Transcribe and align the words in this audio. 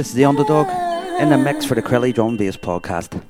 This 0.00 0.08
is 0.08 0.14
the 0.14 0.22
Undadog 0.22 1.20
in 1.20 1.28
the 1.28 1.36
mix 1.36 1.66
for 1.66 1.74
the 1.74 1.82
Crilli 1.82 2.14
Drum 2.14 2.38
Bass 2.38 2.56
podcast. 2.56 3.20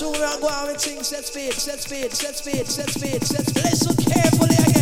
Who 0.00 0.12
we 0.12 0.22
are 0.22 0.38
going 0.38 0.68
with 0.68 0.80
things, 0.80 1.08
set 1.08 1.24
speed, 1.24 1.54
set 1.54 1.80
speed, 1.80 2.12
set 2.12 2.36
speed, 2.36 2.66
set 2.68 2.88
speed, 2.88 3.24
set 3.24 3.46
speed. 3.48 3.64
Listen 3.64 3.96
carefully 3.96 4.54
again. 4.54 4.77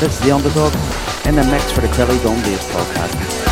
This 0.00 0.14
is 0.14 0.20
the 0.20 0.30
Undadog 0.30 1.26
in 1.26 1.34
the 1.34 1.44
mix 1.44 1.70
for 1.72 1.82
the 1.82 1.88
Crilli 1.88 2.18
Drum 2.22 2.40
Bass 2.40 2.64
podcast. 2.70 3.49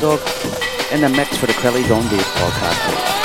Undadog 0.00 0.92
in 0.92 1.02
the 1.02 1.08
mix 1.10 1.36
for 1.36 1.46
the 1.46 1.52
Drum 1.82 2.08
Bass 2.08 2.24
podcast. 2.38 3.19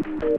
Body. 0.00 0.38